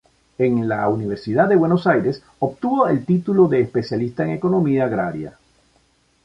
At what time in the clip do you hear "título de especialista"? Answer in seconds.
3.05-4.23